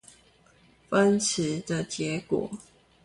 [0.89, 2.49] 分詞的結果